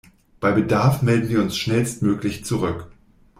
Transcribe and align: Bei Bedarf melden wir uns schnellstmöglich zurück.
Bei 0.39 0.51
Bedarf 0.51 1.03
melden 1.03 1.29
wir 1.29 1.41
uns 1.43 1.55
schnellstmöglich 1.55 2.43
zurück. 2.43 2.87